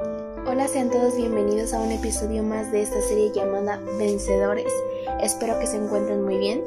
[0.00, 4.72] Hola, sean todos bienvenidos a un episodio más de esta serie llamada Vencedores.
[5.20, 6.62] Espero que se encuentren muy bien.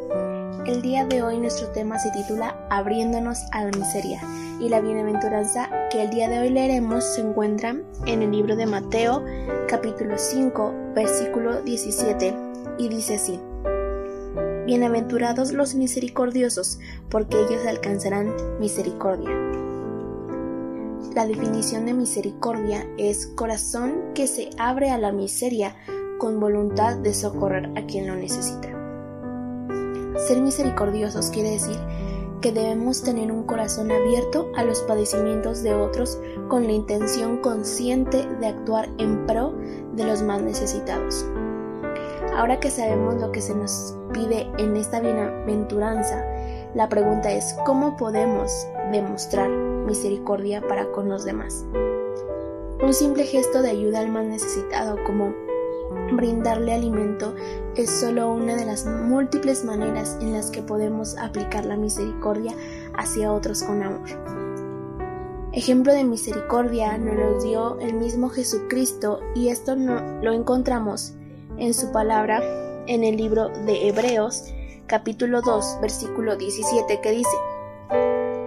[0.65, 4.21] El día de hoy nuestro tema se titula Abriéndonos a la miseria
[4.59, 7.75] y la bienaventuranza que el día de hoy leeremos se encuentra
[8.05, 9.23] en el libro de Mateo
[9.67, 12.35] capítulo 5 versículo 17
[12.77, 13.39] y dice así.
[14.65, 19.31] Bienaventurados los misericordiosos, porque ellos alcanzarán misericordia.
[21.13, 25.75] La definición de misericordia es corazón que se abre a la miseria
[26.17, 28.69] con voluntad de socorrer a quien lo necesita.
[30.25, 31.77] Ser misericordiosos quiere decir
[32.39, 38.25] que debemos tener un corazón abierto a los padecimientos de otros con la intención consciente
[38.39, 39.53] de actuar en pro
[39.93, 41.25] de los más necesitados.
[42.37, 46.23] Ahora que sabemos lo que se nos pide en esta bienaventuranza,
[46.73, 51.65] la pregunta es ¿cómo podemos demostrar misericordia para con los demás?
[52.81, 55.33] Un simple gesto de ayuda al más necesitado como
[56.13, 57.35] brindarle alimento
[57.75, 62.53] es solo una de las múltiples maneras en las que podemos aplicar la misericordia
[62.97, 64.07] hacia otros con amor.
[65.51, 71.15] Ejemplo de misericordia nos lo dio el mismo Jesucristo y esto no, lo encontramos
[71.57, 72.41] en su palabra
[72.87, 74.45] en el libro de Hebreos
[74.87, 77.50] capítulo 2 versículo 17 que dice,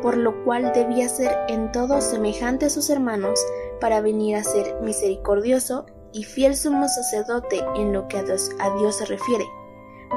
[0.04, 3.40] por lo cual debía ser en todo semejante a sus hermanos
[3.80, 8.50] para venir a ser misericordioso y fiel sumo sacerdote en lo que a Dios,
[8.96, 9.46] se refiere,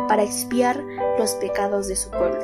[0.10, 0.84] para expiar
[1.18, 2.38] los pecados de su pueblo.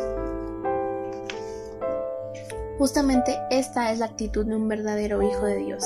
[2.77, 5.83] Justamente esta es la actitud de un verdadero Hijo de Dios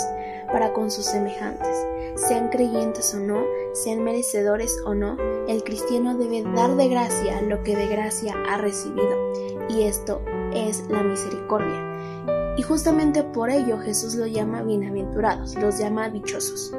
[0.52, 1.76] para con sus semejantes.
[2.18, 7.64] Sean creyentes o no, sean merecedores o no, el cristiano debe dar de gracia lo
[7.64, 10.22] que de gracia ha recibido, y esto
[10.58, 12.56] es la misericordia.
[12.58, 16.74] Y justamente por ello Jesús lo llama bienaventurados, los llama dichosos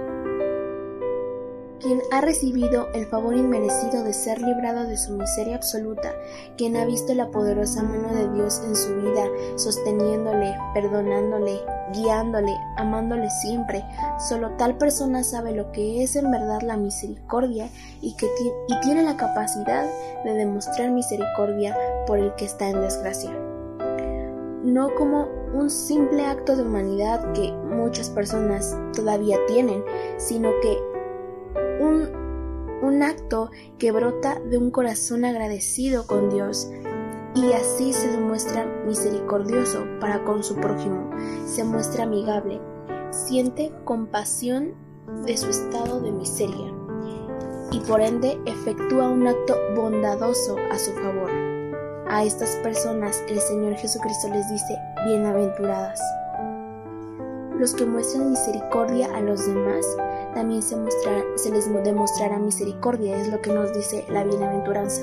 [1.80, 6.12] quien ha recibido el favor inmerecido de ser librado de su miseria absoluta,
[6.56, 9.24] quien ha visto la poderosa mano de Dios en su vida,
[9.56, 11.60] sosteniéndole, perdonándole,
[11.92, 13.84] guiándole, amándole siempre,
[14.28, 17.68] solo tal persona sabe lo que es en verdad la misericordia
[18.00, 19.86] y, que y tiene la capacidad
[20.24, 23.47] de demostrar misericordia por el que está en desgracia.
[24.64, 29.84] No como un simple acto de humanidad que muchas personas todavía tienen,
[30.16, 30.78] sino que
[31.80, 36.68] un, acto que brota de un corazón agradecido con Dios
[37.34, 41.08] y así se demuestra misericordioso para con su prójimo,
[41.46, 42.60] se muestra amigable,
[43.10, 44.74] siente compasión
[45.24, 46.72] de su estado de miseria
[47.70, 51.37] y por ende efectúa un acto bondadoso a su favor.
[52.10, 56.00] A estas personas el Señor Jesucristo les dice bienaventuradas.
[57.58, 59.84] Los que muestran misericordia a los demás
[60.34, 60.74] también se,
[61.36, 65.02] se les demostrará misericordia, es lo que nos dice la bienaventuranza.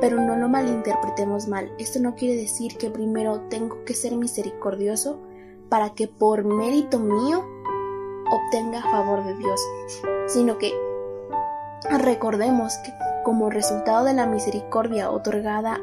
[0.00, 5.20] Pero no lo malinterpretemos mal, esto no quiere decir que primero tengo que ser misericordioso
[5.68, 7.44] para que por mérito mío
[8.30, 9.60] obtenga favor de Dios,
[10.28, 10.72] sino que
[11.90, 15.78] recordemos que como resultado de la misericordia otorgada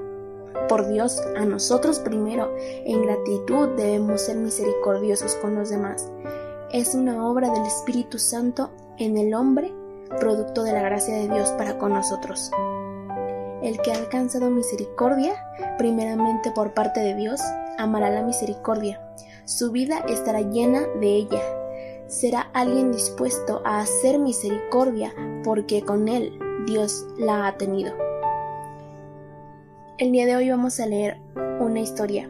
[0.67, 6.09] por Dios a nosotros primero, en gratitud debemos ser misericordiosos con los demás
[6.73, 9.71] es una obra del Espíritu Santo en el hombre,
[10.19, 12.49] producto de la gracia de Dios para con nosotros.
[13.61, 15.35] El que ha alcanzado misericordia,
[15.77, 17.39] primeramente por parte de Dios,
[17.77, 18.99] amará la misericordia.
[19.45, 21.41] Su vida estará llena de ella.
[22.07, 25.13] Será alguien dispuesto a hacer misericordia
[25.43, 27.93] porque con él Dios la ha tenido.
[29.99, 31.17] El día de hoy vamos a leer
[31.59, 32.27] una historia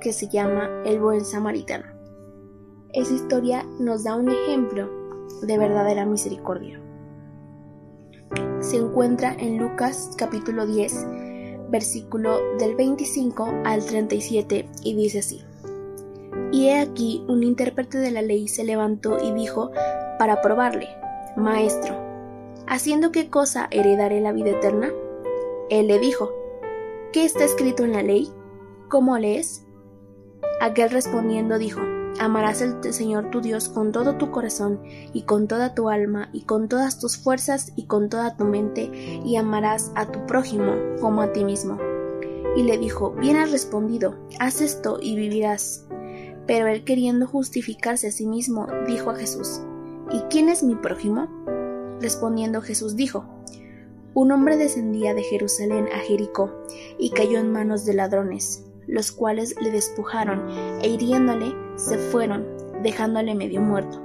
[0.00, 1.84] que se llama El buen samaritano.
[2.92, 4.90] Esa historia nos da un ejemplo
[5.42, 6.80] de verdadera misericordia.
[8.58, 11.06] Se encuentra en Lucas capítulo 10,
[11.70, 15.44] versículo del 25 al 37 y dice así.
[16.50, 19.70] Y he aquí un intérprete de la ley se levantó y dijo
[20.18, 20.88] para probarle,
[21.36, 21.94] Maestro,
[22.66, 24.90] ¿haciendo qué cosa heredaré la vida eterna?
[25.70, 26.39] Él le dijo,
[27.12, 28.28] ¿qué está escrito en la ley?
[28.88, 29.64] ¿Cómo lees?
[30.60, 31.80] Aquel respondiendo dijo,
[32.18, 34.80] Amarás al Señor tu Dios con todo tu corazón
[35.12, 38.90] y con toda tu alma y con todas tus fuerzas y con toda tu mente
[39.24, 41.78] y amarás a tu prójimo como a ti mismo.
[42.56, 45.86] Y le dijo, bien has respondido, haz esto y vivirás.
[46.46, 49.60] Pero él queriendo justificarse a sí mismo, dijo a Jesús,
[50.10, 51.28] ¿y quién es mi prójimo?
[52.00, 53.24] Respondiendo Jesús dijo,
[54.14, 56.52] un hombre descendía de Jerusalén a Jericó
[56.98, 60.48] y cayó en manos de ladrones los cuales le despojaron
[60.82, 62.46] e hiriéndole se fueron,
[62.82, 64.02] dejándole medio muerto.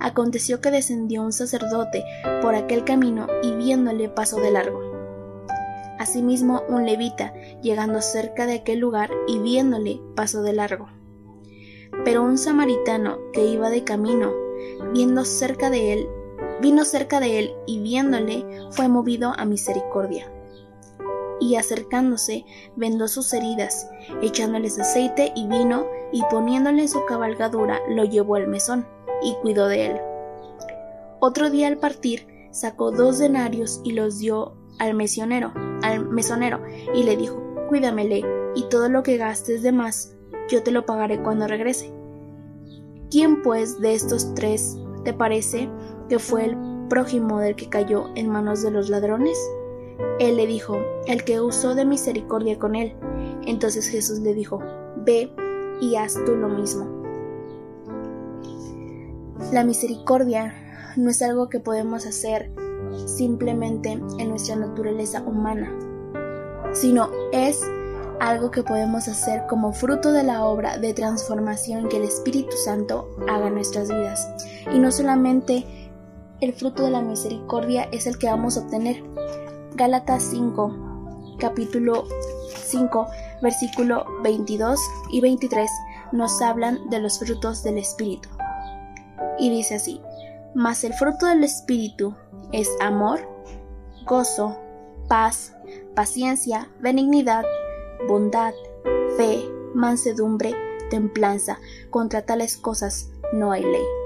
[0.00, 2.04] Aconteció que descendió un sacerdote
[2.40, 4.80] por aquel camino y viéndole pasó de largo.
[5.98, 7.32] Asimismo un levita,
[7.62, 10.88] llegando cerca de aquel lugar y viéndole pasó de largo.
[12.04, 14.32] Pero un samaritano que iba de camino,
[14.92, 16.08] viendo cerca de él,
[16.62, 20.32] vino cerca de él y viéndole fue movido a misericordia.
[21.40, 23.90] Y acercándose, vendó sus heridas,
[24.22, 28.86] echándoles aceite y vino, y poniéndole en su cabalgadura, lo llevó al mesón,
[29.22, 30.00] y cuidó de él.
[31.18, 36.62] Otro día al partir, sacó dos denarios y los dio al mesionero, al mesonero,
[36.94, 38.22] y le dijo, Cuídamele,
[38.54, 40.14] y todo lo que gastes de más,
[40.48, 41.92] yo te lo pagaré cuando regrese.
[43.10, 45.68] ¿Quién pues de estos tres te parece
[46.08, 46.56] que fue el
[46.88, 49.38] prójimo del que cayó en manos de los ladrones?
[50.18, 52.94] Él le dijo, el que usó de misericordia con él.
[53.46, 54.60] Entonces Jesús le dijo,
[54.96, 55.32] ve
[55.80, 57.02] y haz tú lo mismo.
[59.52, 60.54] La misericordia
[60.96, 62.52] no es algo que podemos hacer
[63.06, 65.72] simplemente en nuestra naturaleza humana,
[66.72, 67.62] sino es
[68.20, 73.16] algo que podemos hacer como fruto de la obra de transformación que el Espíritu Santo
[73.28, 74.28] haga en nuestras vidas.
[74.72, 75.81] Y no solamente
[76.42, 79.00] el fruto de la misericordia es el que vamos a obtener.
[79.76, 82.04] Gálatas 5, capítulo
[82.66, 83.06] 5,
[83.40, 84.80] versículo 22
[85.12, 85.70] y 23
[86.10, 88.28] nos hablan de los frutos del Espíritu.
[89.38, 90.00] Y dice así,
[90.52, 92.16] mas el fruto del Espíritu
[92.50, 93.20] es amor,
[94.04, 94.58] gozo,
[95.06, 95.54] paz,
[95.94, 97.44] paciencia, benignidad,
[98.08, 98.52] bondad,
[99.16, 100.56] fe, mansedumbre,
[100.90, 101.60] templanza.
[101.90, 104.01] Contra tales cosas no hay ley.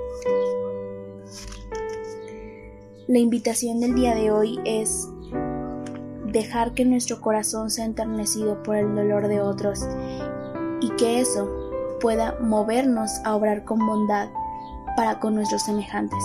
[3.09, 5.09] La invitación del día de hoy es
[6.25, 9.87] dejar que nuestro corazón sea enternecido por el dolor de otros
[10.81, 11.49] y que eso
[12.01, 14.29] pueda movernos a obrar con bondad
[14.97, 16.19] para con nuestros semejantes.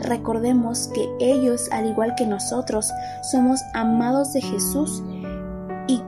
[0.00, 2.90] Recordemos que ellos, al igual que nosotros,
[3.30, 5.04] somos amados de Jesús
[5.86, 6.02] y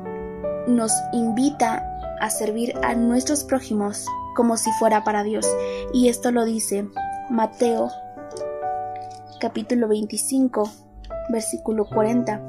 [0.67, 1.87] nos invita
[2.21, 4.05] a servir a nuestros prójimos
[4.35, 5.47] como si fuera para Dios.
[5.93, 6.89] Y esto lo dice
[7.31, 7.93] Mateo
[9.39, 10.71] capítulo 25,
[11.31, 12.43] versículo 40,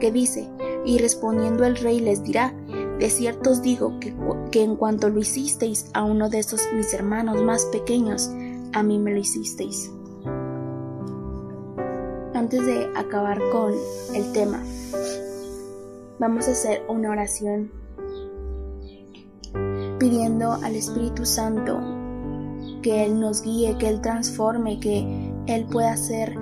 [0.00, 0.48] que dice,
[0.84, 2.54] y respondiendo el rey les dirá,
[2.98, 4.14] de cierto os digo que,
[4.50, 8.30] que, en cuanto lo hicisteis a uno de estos mis hermanos más pequeños,
[8.72, 9.90] a mí me lo hicisteis.
[12.34, 13.74] Antes de acabar con
[14.14, 14.62] el tema,
[16.18, 17.70] vamos a hacer una oración
[19.98, 21.80] pidiendo al Espíritu Santo
[22.82, 26.36] que Él nos guíe, que Él transforme, que Él pueda hacer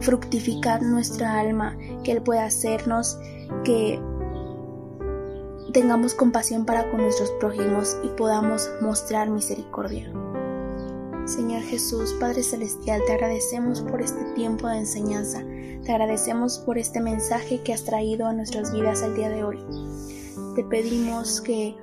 [0.00, 3.18] fructificar nuestra alma, que Él pueda hacernos
[3.64, 4.00] que
[5.72, 10.10] tengamos compasión para con nuestros prójimos y podamos mostrar misericordia.
[11.26, 15.44] Señor Jesús, Padre Celestial, te agradecemos por este tiempo de enseñanza,
[15.84, 19.58] te agradecemos por este mensaje que has traído a nuestras vidas el día de hoy.
[20.54, 21.76] Te pedimos que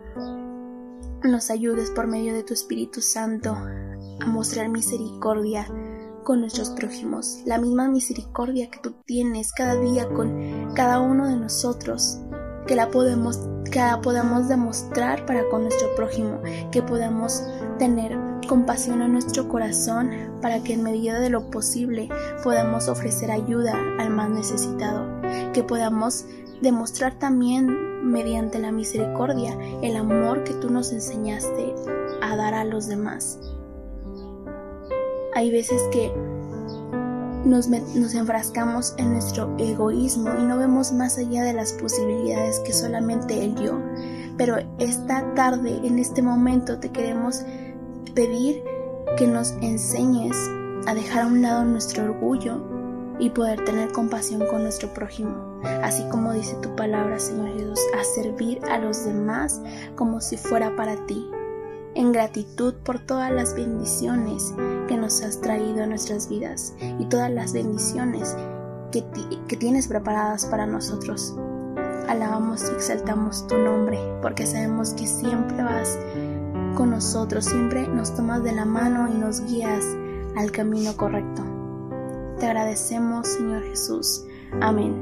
[1.24, 5.68] nos ayudes por medio de tu Espíritu Santo a mostrar misericordia
[6.26, 11.38] con nuestros prójimos, la misma misericordia que tú tienes cada día con cada uno de
[11.38, 12.20] nosotros,
[12.68, 13.40] que la podemos,
[14.04, 16.42] podamos demostrar para con nuestro prójimo,
[16.72, 17.44] que podamos
[17.78, 18.18] tener
[18.50, 20.10] compasión en nuestro corazón
[20.42, 22.10] para que en medida de lo posible
[22.44, 25.08] podamos ofrecer ayuda al más necesitado,
[25.54, 26.26] que podamos
[26.62, 31.76] demostrar también mediante la misericordia el amor que tú nos enseñaste
[32.22, 33.40] a dar a los demás.
[35.36, 36.14] Hay veces que
[37.46, 42.74] nos, nos, enfrascamos en nuestro egoísmo y no vemos más allá de las posibilidades que
[42.74, 43.80] solamente el yo.
[44.38, 47.44] Pero esta tarde, en este momento, te queremos
[48.14, 48.64] pedir
[49.18, 50.36] que nos enseñes
[50.88, 52.76] a dejar a un lado nuestro orgullo
[53.20, 58.04] y poder tener compasión con nuestro prójimo, así como dice tu palabra, Señor Jesús, a
[58.04, 59.62] servir a los demás
[59.96, 61.30] como si fuera para ti,
[61.96, 64.54] en gratitud por todas las bendiciones
[64.88, 68.36] que nos has traído a nuestras vidas y todas las bendiciones
[68.92, 69.04] que,
[69.48, 71.36] que tienes preparadas para nosotros.
[72.08, 75.98] Alabamos y exaltamos tu nombre porque sabemos que siempre vas
[76.76, 79.86] con nosotros, siempre nos tomas de la mano y nos guías
[80.36, 81.44] al camino correcto.
[82.40, 84.26] Te agradecemos, Señor Jesús.
[84.62, 84.94] Amén.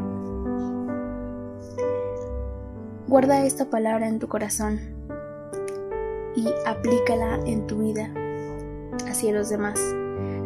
[3.07, 4.92] Guarda esta palabra en tu corazón
[6.35, 8.11] y aplícala en tu vida
[9.07, 9.79] hacia los demás.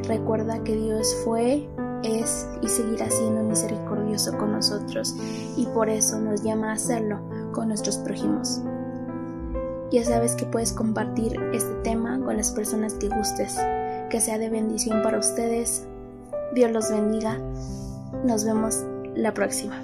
[0.07, 1.67] Recuerda que Dios fue,
[2.03, 5.15] es y seguirá siendo misericordioso con nosotros
[5.55, 7.19] y por eso nos llama a hacerlo
[7.51, 8.61] con nuestros prójimos.
[9.91, 13.57] Ya sabes que puedes compartir este tema con las personas que gustes.
[14.09, 15.85] que sea de bendición para ustedes.
[16.55, 17.37] Dios los bendiga.
[18.23, 19.81] Nos vemos la próxima.